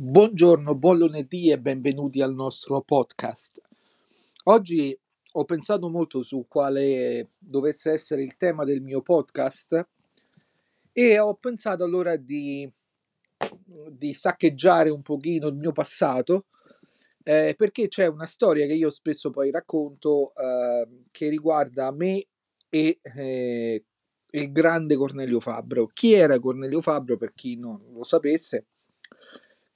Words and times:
Buongiorno, 0.00 0.76
buon 0.76 0.98
lunedì 0.98 1.50
e 1.50 1.58
benvenuti 1.58 2.22
al 2.22 2.32
nostro 2.32 2.82
podcast. 2.82 3.60
Oggi 4.44 4.96
ho 5.32 5.44
pensato 5.44 5.88
molto 5.88 6.22
su 6.22 6.46
quale 6.46 7.30
dovesse 7.36 7.90
essere 7.90 8.22
il 8.22 8.36
tema 8.36 8.62
del 8.62 8.80
mio 8.80 9.02
podcast 9.02 9.88
e 10.92 11.18
ho 11.18 11.34
pensato 11.34 11.82
allora 11.82 12.14
di, 12.14 12.70
di 13.90 14.12
saccheggiare 14.12 14.90
un 14.90 15.02
pochino 15.02 15.48
il 15.48 15.56
mio 15.56 15.72
passato 15.72 16.44
eh, 17.24 17.56
perché 17.58 17.88
c'è 17.88 18.06
una 18.06 18.26
storia 18.26 18.66
che 18.66 18.74
io 18.74 18.90
spesso 18.90 19.30
poi 19.30 19.50
racconto 19.50 20.32
eh, 20.36 20.86
che 21.10 21.28
riguarda 21.28 21.90
me 21.90 22.24
e 22.68 23.00
eh, 23.02 23.84
il 24.30 24.52
grande 24.52 24.94
Cornelio 24.94 25.40
Fabbro. 25.40 25.88
Chi 25.92 26.12
era 26.12 26.38
Cornelio 26.38 26.80
Fabbro 26.80 27.16
per 27.16 27.34
chi 27.34 27.56
non 27.56 27.82
lo 27.92 28.04
sapesse? 28.04 28.66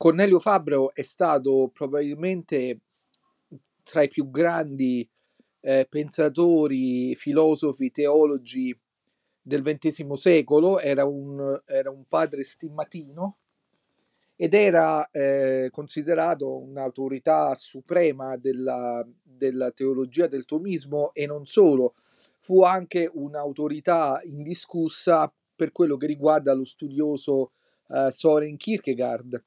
Cornelio 0.02 0.40
Fabbro 0.40 0.92
è 0.96 1.02
stato 1.02 1.70
probabilmente 1.72 2.80
tra 3.84 4.02
i 4.02 4.08
più 4.08 4.32
grandi 4.32 5.08
eh, 5.60 5.86
pensatori, 5.88 7.14
filosofi, 7.14 7.92
teologi 7.92 8.76
del 9.40 9.62
XX 9.62 10.14
secolo, 10.14 10.80
era 10.80 11.04
un, 11.04 11.56
era 11.66 11.90
un 11.92 12.02
padre 12.08 12.42
stimatino 12.42 13.36
ed 14.34 14.54
era 14.54 15.08
eh, 15.12 15.68
considerato 15.70 16.58
un'autorità 16.58 17.54
suprema 17.54 18.36
della, 18.36 19.06
della 19.22 19.70
teologia 19.70 20.26
del 20.26 20.46
tomismo 20.46 21.12
e 21.14 21.26
non 21.26 21.46
solo, 21.46 21.94
fu 22.40 22.64
anche 22.64 23.08
un'autorità 23.08 24.20
indiscussa 24.24 25.32
per 25.54 25.70
quello 25.70 25.96
che 25.96 26.08
riguarda 26.08 26.52
lo 26.54 26.64
studioso 26.64 27.52
eh, 27.88 28.10
Soren 28.10 28.56
Kierkegaard 28.56 29.44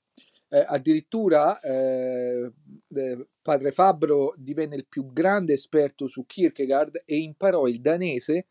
eh, 0.55 0.65
addirittura 0.65 1.59
eh, 1.59 2.49
eh, 2.87 3.27
padre 3.41 3.71
Fabbro 3.71 4.33
divenne 4.37 4.77
il 4.77 4.85
più 4.87 5.11
grande 5.11 5.51
esperto 5.51 6.07
su 6.07 6.25
Kierkegaard 6.25 7.03
e 7.03 7.17
imparò 7.17 7.67
il 7.67 7.81
danese 7.81 8.45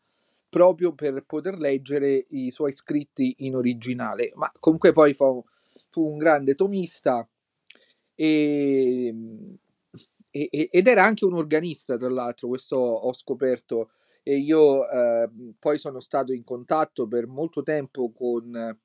proprio 0.47 0.93
per 0.93 1.23
poter 1.25 1.57
leggere 1.57 2.27
i 2.29 2.51
suoi 2.51 2.73
scritti 2.73 3.37
in 3.39 3.55
originale. 3.55 4.31
Ma 4.35 4.51
comunque 4.59 4.91
poi 4.91 5.15
fu, 5.15 5.43
fu 5.89 6.11
un 6.11 6.17
grande 6.19 6.53
tomista 6.53 7.27
e, 8.13 9.13
e, 10.29 10.69
ed 10.71 10.87
era 10.87 11.03
anche 11.03 11.25
un 11.25 11.33
organista, 11.33 11.97
tra 11.97 12.09
l'altro, 12.09 12.49
questo 12.49 12.75
ho 12.77 13.13
scoperto. 13.13 13.89
E 14.21 14.37
io 14.37 14.87
eh, 14.89 15.29
poi 15.57 15.79
sono 15.79 15.99
stato 15.99 16.33
in 16.33 16.43
contatto 16.43 17.07
per 17.07 17.25
molto 17.27 17.63
tempo 17.63 18.11
con 18.11 18.77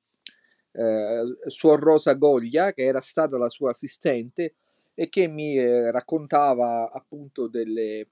eh, 0.71 1.23
Suor 1.47 1.79
Rosa 1.79 2.13
Goglia, 2.13 2.73
che 2.73 2.83
era 2.83 3.01
stata 3.01 3.37
la 3.37 3.49
sua 3.49 3.71
assistente 3.71 4.55
e 4.93 5.09
che 5.09 5.27
mi 5.27 5.57
eh, 5.57 5.91
raccontava 5.91 6.91
appunto 6.91 7.47
delle, 7.47 8.07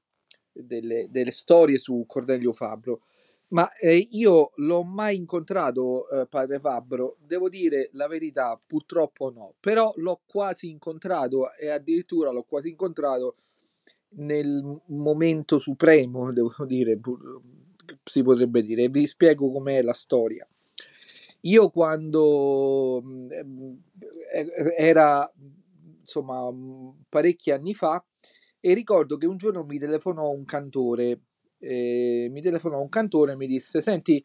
delle, 0.51 1.07
delle, 1.09 1.31
storie 1.31 1.77
su 1.77 2.03
Cornelio 2.07 2.53
Fabbro. 2.53 3.01
Ma 3.49 3.71
eh, 3.77 4.07
io 4.11 4.51
l'ho 4.55 4.83
mai 4.83 5.15
incontrato, 5.15 6.07
eh, 6.09 6.27
padre 6.27 6.59
Fabbro, 6.59 7.17
devo 7.25 7.49
dire 7.49 7.89
la 7.93 8.07
verità, 8.07 8.59
purtroppo 8.67 9.31
no, 9.31 9.55
però 9.59 9.91
l'ho 9.95 10.21
quasi 10.27 10.69
incontrato 10.69 11.53
e 11.53 11.69
addirittura 11.69 12.31
l'ho 12.31 12.43
quasi 12.43 12.69
incontrato 12.69 13.37
nel 14.11 14.81
momento 14.87 15.59
supremo, 15.59 16.31
devo 16.31 16.53
dire, 16.65 16.99
si 18.03 18.23
potrebbe 18.23 18.63
dire. 18.63 18.89
Vi 18.89 19.07
spiego 19.07 19.51
com'è 19.51 19.81
la 19.81 19.93
storia. 19.93 20.47
Io 21.41 21.69
quando 21.69 23.01
mhmm, 23.03 23.77
era 24.77 25.31
insomma 26.01 26.49
parecchi 27.07 27.51
anni 27.51 27.73
fa 27.73 28.03
e 28.59 28.73
ricordo 28.73 29.17
che 29.17 29.25
un 29.25 29.37
giorno 29.37 29.63
mi 29.63 29.79
telefonò 29.79 30.29
un 30.31 30.43
cantore, 30.43 31.21
eh, 31.59 32.27
mi 32.29 32.41
telefonò 32.41 32.81
un 32.81 32.89
cantore 32.89 33.33
e 33.33 33.35
mi 33.35 33.47
disse 33.47 33.81
senti 33.81 34.23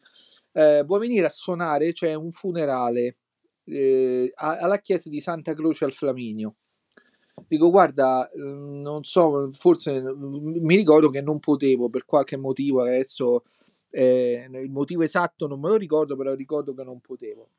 eh, 0.53 0.83
vuoi 0.85 0.99
venire 1.01 1.25
a 1.25 1.29
suonare? 1.29 1.93
C'è 1.93 2.13
un 2.13 2.31
funerale 2.31 3.17
eh, 3.65 4.31
alla 4.35 4.79
chiesa 4.79 5.09
di 5.09 5.21
Santa 5.21 5.53
Croce 5.53 5.85
al 5.85 5.91
Flaminio. 5.93 6.55
Dico, 7.47 7.69
guarda, 7.69 8.29
mhmm, 8.33 8.79
non 8.81 9.03
so, 9.03 9.49
forse 9.53 10.01
mi 10.01 10.75
ricordo 10.75 11.09
che 11.09 11.21
non 11.21 11.39
potevo 11.39 11.89
per 11.89 12.05
qualche 12.05 12.37
motivo, 12.37 12.81
adesso 12.81 13.43
eh, 13.97 14.47
il 14.51 14.71
motivo 14.71 15.03
esatto 15.03 15.47
non 15.47 15.61
me 15.61 15.69
lo 15.69 15.77
ricordo, 15.77 16.17
però 16.17 16.33
ricordo 16.33 16.73
che 16.73 16.83
non 16.83 16.99
potevo. 16.99 17.49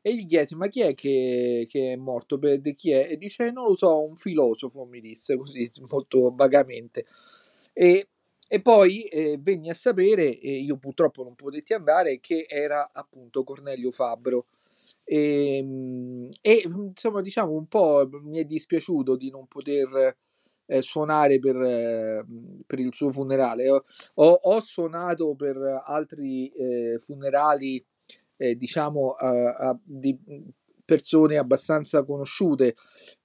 E 0.00 0.14
gli 0.14 0.24
chiesi, 0.26 0.54
ma 0.54 0.68
chi 0.68 0.82
è 0.82 0.94
che, 0.94 1.66
che 1.68 1.92
è 1.92 1.96
morto? 1.96 2.38
Per, 2.38 2.60
chi 2.76 2.92
è? 2.92 3.08
E 3.10 3.16
dice, 3.18 3.50
non 3.50 3.66
lo 3.66 3.74
so, 3.74 4.04
un 4.04 4.16
filosofo, 4.16 4.84
mi 4.84 5.00
disse 5.00 5.36
così, 5.36 5.68
molto 5.90 6.32
vagamente. 6.34 7.06
E, 7.72 8.08
e 8.48 8.62
poi 8.62 9.02
eh, 9.04 9.38
venni 9.40 9.68
a 9.68 9.74
sapere, 9.74 10.38
e 10.38 10.58
io 10.60 10.76
purtroppo 10.76 11.24
non 11.24 11.34
potetti 11.34 11.74
andare, 11.74 12.20
che 12.20 12.46
era 12.48 12.90
appunto 12.92 13.42
Cornelio 13.44 13.90
Fabbro. 13.90 14.46
E, 15.04 15.56
ehm, 15.58 16.28
e 16.40 16.62
insomma, 16.66 17.20
diciamo 17.20 17.52
un 17.52 17.66
po' 17.66 18.08
mi 18.22 18.38
è 18.38 18.44
dispiaciuto 18.44 19.16
di 19.16 19.30
non 19.30 19.46
poter 19.48 20.16
eh, 20.70 20.82
suonare 20.82 21.40
per, 21.40 21.56
eh, 21.56 22.24
per, 22.64 22.78
il 22.78 22.94
suo 22.94 23.10
funerale. 23.10 23.68
Ho, 23.68 23.82
ho, 24.14 24.60
suonato 24.60 25.34
per 25.34 25.56
altri 25.84 26.48
eh, 26.50 26.98
funerali, 27.00 27.84
eh, 28.36 28.54
diciamo, 28.54 29.16
di 29.82 30.16
persone 30.84 31.38
abbastanza 31.38 32.04
conosciute. 32.04 32.76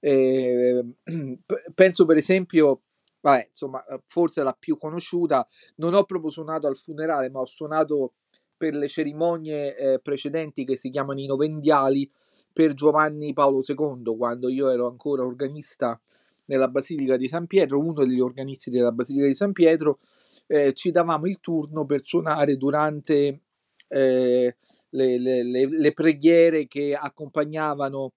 penso 1.74 2.04
per 2.04 2.16
esempio 2.16 2.82
vabbè, 3.20 3.46
insomma, 3.48 3.84
forse 4.06 4.42
la 4.42 4.56
più 4.58 4.76
conosciuta, 4.76 5.46
non 5.76 5.94
ho 5.94 6.04
proprio 6.04 6.30
suonato 6.30 6.66
al 6.66 6.76
funerale, 6.76 7.30
ma 7.30 7.40
ho 7.40 7.46
suonato 7.46 8.14
per 8.56 8.74
le 8.74 8.88
cerimonie 8.88 9.76
eh, 9.76 10.00
precedenti 10.00 10.64
che 10.64 10.76
si 10.76 10.90
chiamano 10.90 11.20
i 11.20 11.26
novendiali 11.26 12.10
per 12.52 12.74
Giovanni 12.74 13.32
Paolo 13.32 13.62
II, 13.66 14.16
quando 14.16 14.48
io 14.48 14.68
ero 14.68 14.86
ancora 14.86 15.24
organista 15.24 16.00
nella 16.46 16.68
Basilica 16.68 17.16
di 17.16 17.28
San 17.28 17.46
Pietro, 17.46 17.78
uno 17.78 18.04
degli 18.04 18.20
organisti 18.20 18.70
della 18.70 18.92
Basilica 18.92 19.26
di 19.26 19.34
San 19.34 19.52
Pietro, 19.52 20.00
eh, 20.46 20.72
ci 20.72 20.90
davamo 20.90 21.26
il 21.26 21.38
turno 21.40 21.84
per 21.84 22.04
suonare 22.04 22.56
durante 22.56 23.40
eh, 23.88 24.56
le, 24.90 25.18
le, 25.18 25.42
le, 25.42 25.68
le, 25.68 25.92
preghiere 25.92 26.66
che 26.66 26.94
accompagnavano 26.94 28.12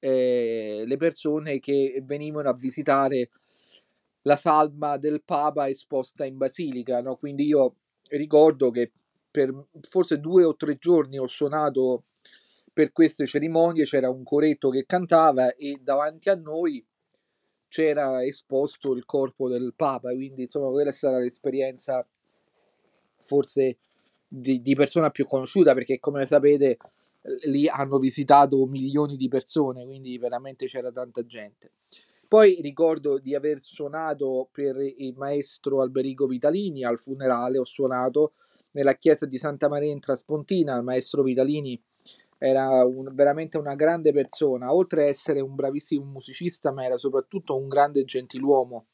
eh, 0.00 0.84
le 0.86 0.96
persone 0.96 1.58
che 1.58 2.02
venivano 2.04 2.48
a 2.48 2.54
visitare 2.54 3.30
la 4.22 4.36
salma 4.36 4.96
del 4.96 5.22
Papa 5.24 5.68
esposta 5.68 6.24
in 6.24 6.36
Basilica. 6.36 7.00
No? 7.00 7.16
Quindi 7.16 7.46
io 7.46 7.76
ricordo 8.08 8.70
che 8.70 8.92
per 9.30 9.52
forse 9.88 10.20
due 10.20 10.44
o 10.44 10.56
tre 10.56 10.76
giorni 10.76 11.18
ho 11.18 11.26
suonato 11.26 12.04
per 12.72 12.92
queste 12.92 13.26
cerimonie, 13.26 13.84
c'era 13.84 14.08
un 14.08 14.22
coretto 14.22 14.70
che 14.70 14.84
cantava 14.86 15.54
e 15.54 15.80
davanti 15.82 16.28
a 16.28 16.36
noi 16.36 16.84
c'era 17.68 18.24
esposto 18.24 18.92
il 18.94 19.04
corpo 19.04 19.48
del 19.48 19.74
Papa, 19.76 20.10
quindi 20.10 20.42
insomma 20.42 20.70
quella 20.70 20.90
è 20.90 20.92
stata 20.92 21.18
l'esperienza 21.18 22.06
forse 23.20 23.78
di, 24.26 24.62
di 24.62 24.74
persona 24.74 25.10
più 25.10 25.26
conosciuta 25.26 25.74
perché 25.74 25.98
come 25.98 26.26
sapete 26.26 26.78
lì 27.46 27.68
hanno 27.68 27.98
visitato 27.98 28.64
milioni 28.66 29.16
di 29.16 29.28
persone, 29.28 29.84
quindi 29.84 30.18
veramente 30.18 30.66
c'era 30.66 30.90
tanta 30.90 31.24
gente. 31.24 31.72
Poi 32.26 32.60
ricordo 32.60 33.18
di 33.18 33.34
aver 33.34 33.60
suonato 33.60 34.48
per 34.52 34.76
il 34.78 35.14
maestro 35.16 35.80
Alberico 35.80 36.26
Vitalini 36.26 36.84
al 36.84 36.98
funerale, 36.98 37.58
ho 37.58 37.64
suonato 37.64 38.32
nella 38.72 38.96
chiesa 38.96 39.24
di 39.24 39.38
Santa 39.38 39.68
Maria 39.68 39.90
in 39.90 40.00
Traspontina, 40.00 40.76
il 40.76 40.82
maestro 40.82 41.22
Vitalini 41.22 41.80
era 42.38 42.84
un, 42.84 43.12
veramente 43.14 43.58
una 43.58 43.74
grande 43.74 44.12
persona, 44.12 44.72
oltre 44.72 45.02
a 45.02 45.06
essere 45.08 45.40
un 45.40 45.54
bravissimo 45.54 46.04
musicista, 46.04 46.72
ma 46.72 46.84
era 46.84 46.96
soprattutto 46.96 47.56
un 47.56 47.68
grande 47.68 48.04
gentiluomo. 48.04 48.86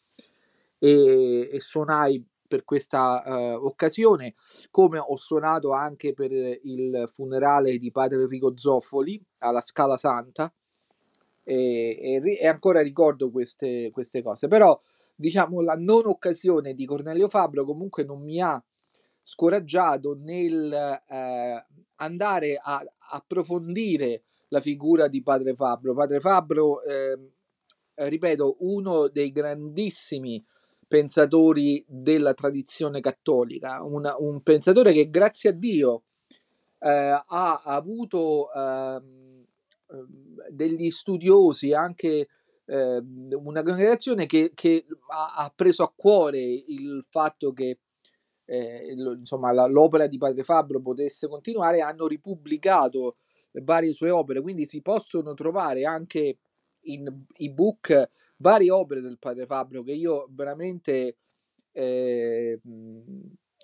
E, 0.78 1.50
e 1.52 1.60
suonai 1.60 2.26
per 2.46 2.64
questa 2.64 3.22
uh, 3.24 3.64
occasione, 3.64 4.34
come 4.70 4.98
ho 4.98 5.16
suonato 5.16 5.72
anche 5.72 6.12
per 6.12 6.30
il 6.32 7.04
funerale 7.12 7.78
di 7.78 7.90
padre 7.90 8.22
Enrico 8.22 8.56
Zoffoli 8.56 9.22
alla 9.38 9.60
Scala 9.60 9.96
Santa. 9.96 10.52
E, 11.42 11.98
e, 12.00 12.38
e 12.40 12.46
ancora 12.46 12.80
ricordo 12.80 13.30
queste, 13.30 13.90
queste 13.92 14.22
cose, 14.22 14.48
però 14.48 14.78
diciamo 15.14 15.60
la 15.60 15.74
non 15.74 16.06
occasione 16.06 16.74
di 16.74 16.86
Cornelio 16.86 17.28
Fabro 17.28 17.64
comunque 17.64 18.02
non 18.02 18.22
mi 18.22 18.40
ha 18.40 18.62
scoraggiato 19.20 20.16
nel 20.18 20.72
eh, 20.72 21.66
andare 22.04 22.58
a 22.60 22.84
approfondire 23.10 24.22
la 24.48 24.60
figura 24.60 25.08
di 25.08 25.22
Padre 25.22 25.54
Fabbro. 25.54 25.94
Padre 25.94 26.20
Fabbro, 26.20 26.82
eh, 26.82 27.18
ripeto, 27.94 28.56
uno 28.60 29.08
dei 29.08 29.32
grandissimi 29.32 30.44
pensatori 30.86 31.84
della 31.88 32.34
tradizione 32.34 33.00
cattolica, 33.00 33.82
una, 33.82 34.16
un 34.18 34.42
pensatore 34.42 34.92
che 34.92 35.10
grazie 35.10 35.50
a 35.50 35.52
Dio 35.52 36.02
eh, 36.78 37.22
ha 37.26 37.62
avuto 37.64 38.52
ehm, 38.52 39.44
degli 40.50 40.90
studiosi, 40.90 41.72
anche 41.72 42.28
eh, 42.66 43.02
una 43.32 43.62
congregazione 43.62 44.26
che, 44.26 44.52
che 44.54 44.84
ha, 45.08 45.34
ha, 45.44 45.52
preso 45.54 45.82
a 45.82 45.92
cuore 45.94 46.40
il 46.40 47.04
fatto 47.08 47.52
che 47.52 47.78
eh, 48.46 48.92
insomma, 48.92 49.52
la, 49.52 49.66
l'opera 49.66 50.06
di 50.06 50.18
Padre 50.18 50.44
Fabbro 50.44 50.80
potesse 50.80 51.28
continuare, 51.28 51.80
hanno 51.80 52.06
ripubblicato 52.06 53.16
varie 53.62 53.92
sue 53.92 54.10
opere, 54.10 54.40
quindi 54.40 54.66
si 54.66 54.80
possono 54.82 55.34
trovare 55.34 55.84
anche 55.84 56.38
in 56.86 57.24
ebook 57.36 58.10
varie 58.38 58.70
opere 58.70 59.00
del 59.00 59.18
Padre 59.18 59.46
Fabbro 59.46 59.82
che 59.82 59.92
io 59.92 60.28
veramente 60.30 61.16
eh, 61.72 62.60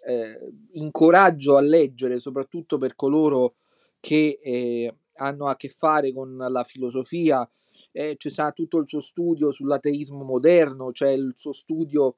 eh, 0.06 0.52
incoraggio 0.72 1.56
a 1.56 1.60
leggere, 1.60 2.18
soprattutto 2.18 2.78
per 2.78 2.94
coloro 2.94 3.54
che 4.00 4.38
eh, 4.42 4.94
hanno 5.14 5.46
a 5.46 5.56
che 5.56 5.68
fare 5.68 6.12
con 6.12 6.36
la 6.36 6.64
filosofia. 6.64 7.48
Eh, 7.92 8.16
c'è 8.16 8.28
stato 8.28 8.62
tutto 8.62 8.78
il 8.78 8.88
suo 8.88 9.00
studio 9.00 9.52
sull'ateismo 9.52 10.22
moderno, 10.24 10.90
c'è 10.90 11.10
il 11.10 11.32
suo 11.34 11.52
studio 11.52 12.16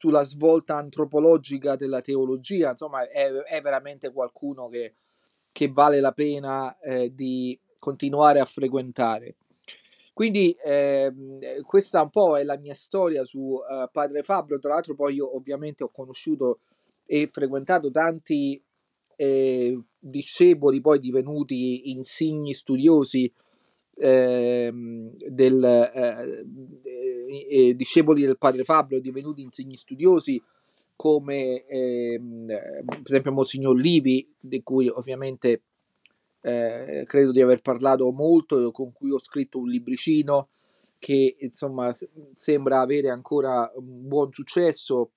sulla 0.00 0.22
svolta 0.22 0.76
antropologica 0.76 1.76
della 1.76 2.00
teologia, 2.00 2.70
insomma 2.70 3.06
è, 3.06 3.30
è 3.30 3.60
veramente 3.60 4.10
qualcuno 4.10 4.70
che, 4.70 4.94
che, 5.52 5.68
vale 5.68 6.00
la 6.00 6.12
pena 6.12 6.78
eh, 6.78 7.14
di 7.14 7.60
continuare 7.78 8.40
a 8.40 8.46
frequentare. 8.46 9.36
Quindi 10.14 10.56
eh, 10.64 11.12
questa 11.66 12.00
un 12.00 12.08
po' 12.08 12.38
è 12.38 12.44
la 12.44 12.56
mia 12.56 12.72
storia 12.72 13.24
su 13.24 13.40
uh, 13.40 13.90
Padre 13.92 14.22
Fabio, 14.22 14.58
tra 14.58 14.72
l'altro 14.72 14.94
poi 14.94 15.16
io 15.16 15.36
ovviamente 15.36 15.84
ho 15.84 15.90
conosciuto 15.90 16.60
e 17.04 17.26
frequentato 17.26 17.90
tanti 17.90 18.58
eh, 19.16 19.78
discepoli 19.98 20.80
poi 20.80 20.98
divenuti 20.98 21.90
insigni 21.90 22.54
studiosi 22.54 23.30
eh, 24.00 24.72
del, 25.28 25.64
eh, 25.64 26.44
eh, 27.68 27.74
discepoli 27.74 28.22
del 28.22 28.38
padre 28.38 28.64
Fabio 28.64 29.00
divenuti 29.00 29.42
insigni 29.42 29.76
studiosi 29.76 30.42
come 30.96 31.64
ehm, 31.66 32.46
per 32.46 33.00
esempio 33.04 33.32
Monsignor 33.32 33.76
Livi 33.76 34.26
di 34.38 34.62
cui 34.62 34.88
ovviamente 34.88 35.62
eh, 36.42 37.04
credo 37.06 37.32
di 37.32 37.42
aver 37.42 37.60
parlato 37.60 38.10
molto 38.10 38.70
con 38.70 38.92
cui 38.92 39.10
ho 39.10 39.18
scritto 39.18 39.58
un 39.58 39.68
libricino 39.68 40.48
che 40.98 41.36
insomma 41.40 41.94
sembra 42.32 42.80
avere 42.80 43.08
ancora 43.08 43.70
un 43.76 44.06
buon 44.08 44.32
successo. 44.32 45.12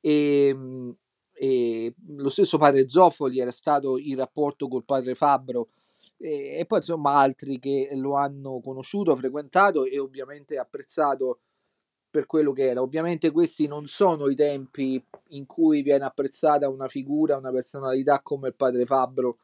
E 0.00 0.48
ehm, 0.48 0.96
e 1.36 1.92
lo 2.16 2.28
stesso 2.28 2.58
padre 2.58 2.88
Zoffoli 2.88 3.40
era 3.40 3.50
stato 3.50 3.98
in 3.98 4.16
rapporto 4.16 4.68
col 4.68 4.84
padre 4.84 5.16
Fabbro 5.16 5.68
e, 6.24 6.58
e, 6.58 6.64
poi 6.64 6.78
insomma 6.78 7.16
altri 7.16 7.58
che 7.58 7.90
lo 7.92 8.16
hanno 8.16 8.60
conosciuto, 8.60 9.14
frequentato 9.14 9.84
e 9.84 9.98
ovviamente 9.98 10.56
apprezzato 10.56 11.40
per 12.08 12.24
quello 12.24 12.52
che 12.52 12.70
era. 12.70 12.80
Ovviamente 12.80 13.30
questi 13.30 13.66
non 13.66 13.86
sono 13.86 14.28
i 14.28 14.34
tempi 14.34 15.04
in 15.28 15.44
cui 15.44 15.82
viene 15.82 16.04
apprezzata 16.04 16.70
una 16.70 16.88
figura, 16.88 17.36
una 17.36 17.50
personalità 17.50 18.22
come 18.22 18.48
il 18.48 18.54
padre 18.54 18.86
Fabbro, 18.86 19.36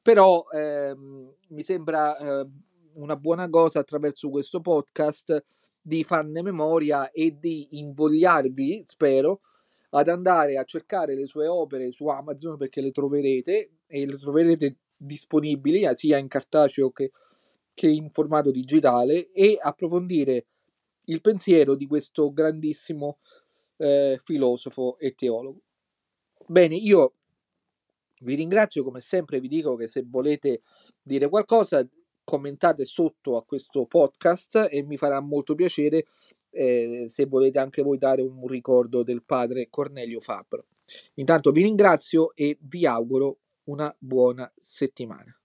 però 0.00 0.46
ehm, 0.50 1.34
mi 1.48 1.62
sembra 1.62 2.16
eh, 2.16 2.46
una 2.94 3.16
buona 3.16 3.50
cosa 3.50 3.80
attraverso 3.80 4.30
questo 4.30 4.60
podcast 4.62 5.44
di 5.82 6.02
farne 6.02 6.42
memoria 6.42 7.10
e 7.10 7.36
di 7.38 7.78
invogliarvi, 7.78 8.84
spero, 8.86 9.40
ad 9.90 10.08
andare 10.08 10.56
a 10.56 10.64
cercare 10.64 11.14
le 11.14 11.26
sue 11.26 11.46
opere 11.46 11.92
su 11.92 12.06
Amazon 12.06 12.56
perché 12.56 12.80
le 12.80 12.90
troverete 12.90 13.70
e 13.86 14.06
le 14.06 14.16
troverete 14.16 14.76
disponibili 15.04 15.82
eh, 15.82 15.94
sia 15.94 16.18
in 16.18 16.28
cartaceo 16.28 16.90
che, 16.90 17.10
che 17.74 17.88
in 17.88 18.10
formato 18.10 18.50
digitale 18.50 19.30
e 19.32 19.58
approfondire 19.60 20.46
il 21.06 21.20
pensiero 21.20 21.74
di 21.74 21.86
questo 21.86 22.32
grandissimo 22.32 23.18
eh, 23.76 24.20
filosofo 24.22 24.98
e 24.98 25.14
teologo. 25.14 25.60
Bene, 26.46 26.76
io 26.76 27.14
vi 28.20 28.34
ringrazio 28.34 28.84
come 28.84 29.00
sempre, 29.00 29.40
vi 29.40 29.48
dico 29.48 29.74
che 29.74 29.88
se 29.88 30.04
volete 30.06 30.62
dire 31.02 31.28
qualcosa 31.28 31.86
commentate 32.24 32.84
sotto 32.84 33.36
a 33.36 33.44
questo 33.44 33.86
podcast 33.86 34.68
e 34.70 34.84
mi 34.84 34.96
farà 34.96 35.20
molto 35.20 35.56
piacere 35.56 36.06
eh, 36.50 37.06
se 37.08 37.26
volete 37.26 37.58
anche 37.58 37.82
voi 37.82 37.98
dare 37.98 38.22
un 38.22 38.46
ricordo 38.46 39.02
del 39.02 39.24
padre 39.24 39.68
Cornelio 39.68 40.20
Fabbro. 40.20 40.66
Intanto 41.14 41.50
vi 41.50 41.62
ringrazio 41.62 42.34
e 42.34 42.58
vi 42.60 42.86
auguro 42.86 43.38
una 43.64 43.94
buona 43.98 44.52
settimana. 44.58 45.36